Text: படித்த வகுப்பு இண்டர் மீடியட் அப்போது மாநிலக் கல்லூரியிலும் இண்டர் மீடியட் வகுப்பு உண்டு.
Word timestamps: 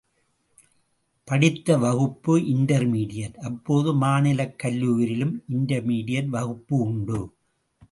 படித்த 1.27 1.77
வகுப்பு 1.77 2.39
இண்டர் 2.39 2.87
மீடியட் 2.91 3.37
அப்போது 3.49 3.93
மாநிலக் 3.93 4.57
கல்லூரியிலும் 4.63 5.35
இண்டர் 5.49 5.85
மீடியட் 5.85 6.27
வகுப்பு 6.27 6.75
உண்டு. 6.77 7.21